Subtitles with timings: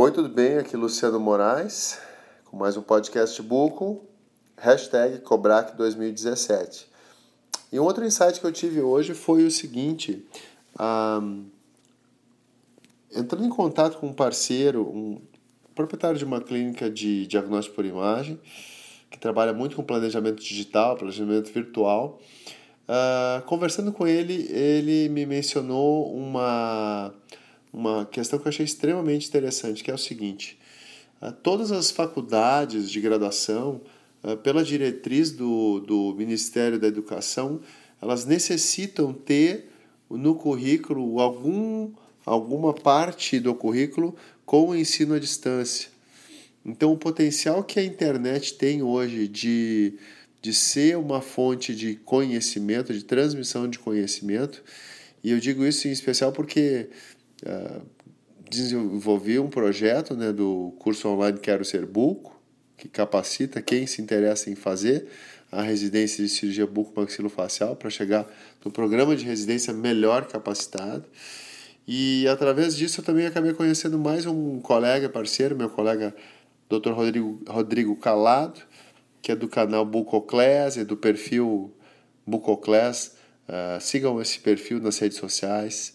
[0.00, 0.58] Oi, tudo bem?
[0.58, 1.98] Aqui Luciano Moraes,
[2.44, 4.06] com mais um podcast Buco,
[4.56, 6.86] hashtag Cobrac 2017.
[7.72, 10.24] E um outro insight que eu tive hoje foi o seguinte,
[10.78, 11.46] um,
[13.12, 15.20] entrando em contato com um parceiro, um
[15.74, 18.38] proprietário de uma clínica de diagnóstico por imagem,
[19.10, 22.20] que trabalha muito com planejamento digital, planejamento virtual,
[22.88, 27.12] uh, conversando com ele, ele me mencionou uma
[27.72, 30.58] uma questão que eu achei extremamente interessante, que é o seguinte:
[31.20, 33.80] ah, todas as faculdades de graduação,
[34.22, 37.60] ah, pela diretriz do, do Ministério da Educação,
[38.00, 39.70] elas necessitam ter
[40.08, 41.90] no currículo algum,
[42.24, 44.14] alguma parte do currículo
[44.46, 45.90] com o ensino à distância.
[46.64, 49.94] Então, o potencial que a internet tem hoje de,
[50.40, 54.62] de ser uma fonte de conhecimento, de transmissão de conhecimento,
[55.22, 56.88] e eu digo isso em especial porque
[57.46, 57.82] uh,
[58.48, 62.40] desenvolvi um projeto né, do curso online Quero Ser Buco,
[62.76, 65.08] que capacita quem se interessa em fazer
[65.50, 68.26] a residência de cirurgia buco-maxilofacial para chegar
[68.64, 71.04] no programa de residência melhor capacitado.
[71.86, 76.14] E através disso eu também acabei conhecendo mais um colega parceiro, meu colega
[76.68, 76.90] Dr.
[76.90, 78.60] Rodrigo, Rodrigo Calado,
[79.22, 81.72] que é do canal Bucoclass e do perfil
[82.26, 83.16] Bucoclass.
[83.48, 85.94] Uh, sigam esse perfil nas redes sociais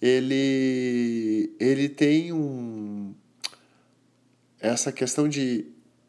[0.00, 3.14] ele, ele tem um,
[4.60, 5.66] essa questão de,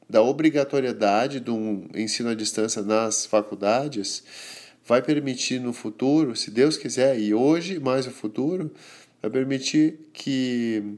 [0.09, 4.23] da obrigatoriedade do ensino à distância nas faculdades
[4.85, 8.71] vai permitir no futuro, se Deus quiser, e hoje mais o futuro,
[9.21, 10.97] vai permitir que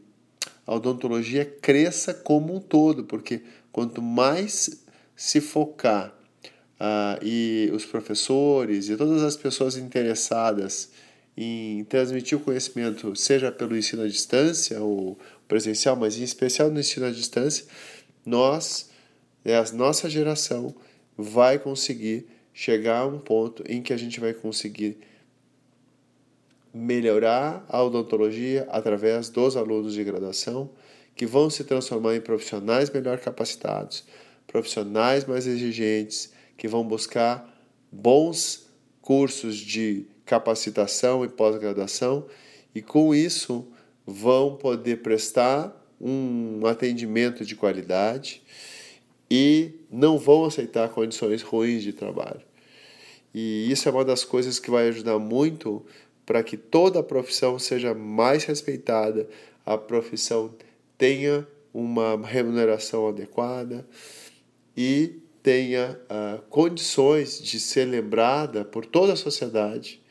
[0.66, 4.82] a odontologia cresça como um todo, porque quanto mais
[5.14, 6.16] se focar
[6.80, 10.92] uh, e os professores e todas as pessoas interessadas
[11.36, 16.80] em transmitir o conhecimento, seja pelo ensino à distância ou presencial, mas em especial no
[16.80, 17.66] ensino à distância,
[18.26, 18.90] nós,
[19.44, 20.76] é, a nossa geração,
[21.18, 24.98] vai conseguir chegar a um ponto em que a gente vai conseguir
[26.74, 30.70] melhorar a odontologia através dos alunos de graduação,
[31.16, 34.06] que vão se transformar em profissionais melhor capacitados,
[34.48, 37.50] profissionais mais exigentes, que vão buscar
[37.92, 38.70] bons
[39.02, 42.26] cursos de capacitação e pós-graduação
[42.74, 43.68] e com isso
[44.08, 48.42] vão poder prestar um atendimento de qualidade
[49.30, 52.40] e não vão aceitar condições ruins de trabalho.
[53.34, 55.86] E isso é uma das coisas que vai ajudar muito
[56.26, 59.28] para que toda a profissão seja mais respeitada,
[59.66, 60.56] a profissão
[60.98, 63.86] tenha uma remuneração adequada
[64.78, 70.02] e tenha uh, condições de ser lembrada por toda a sociedade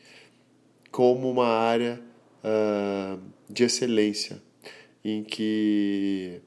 [0.91, 2.01] como uma área
[2.43, 3.19] uh,
[3.49, 4.41] de excelência,
[5.03, 6.41] em que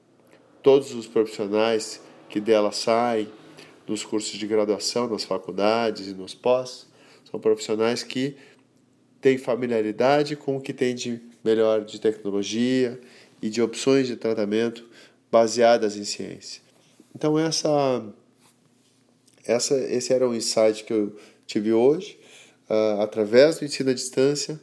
[0.62, 3.28] todos os profissionais que dela saem
[3.86, 6.86] nos cursos de graduação, nas faculdades e nos pós,
[7.30, 8.36] são profissionais que
[9.20, 13.00] têm familiaridade com o que tem de melhor de tecnologia
[13.40, 14.86] e de opções de tratamento
[15.30, 16.62] baseadas em ciência.
[17.14, 18.04] Então essa,
[19.44, 21.16] essa esse era o insight que eu
[21.46, 22.18] tive hoje
[22.68, 24.60] uh, através do ensino à distância,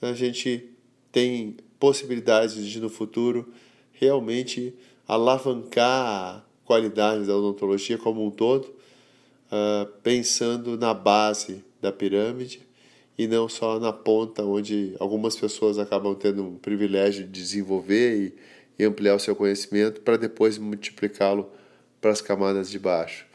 [0.00, 0.70] a gente
[1.12, 3.52] tem possibilidades de no futuro
[3.92, 4.74] realmente
[5.06, 12.62] alavancar a qualidade da odontologia como um todo, uh, pensando na base da pirâmide
[13.18, 18.82] e não só na ponta onde algumas pessoas acabam tendo um privilégio de desenvolver e,
[18.82, 21.50] e ampliar o seu conhecimento para depois multiplicá-lo
[22.00, 23.26] para as camadas de baixo.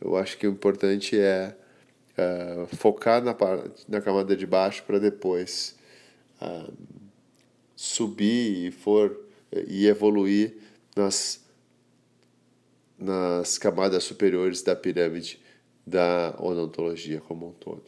[0.00, 1.56] Eu acho que o importante é
[2.62, 3.36] uh, focar na,
[3.88, 5.76] na camada de baixo para depois
[6.40, 6.72] uh,
[7.76, 9.18] subir e for
[9.68, 10.56] e evoluir
[10.96, 11.40] nas
[12.98, 15.40] nas camadas superiores da pirâmide
[15.84, 17.82] da odontologia como um todo.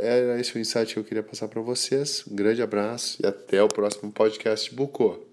[0.00, 2.24] Era esse o insight que eu queria passar para vocês.
[2.28, 5.27] Um grande abraço e até o próximo podcast Bucô.